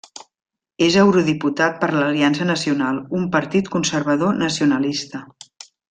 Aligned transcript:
És 0.85 0.95
eurodiputat 1.01 1.77
per 1.83 1.89
l'Aliança 1.97 2.47
Nacional, 2.53 2.97
un 3.21 3.29
partit 3.39 3.71
conservador 3.79 4.37
nacionalista. 4.47 5.23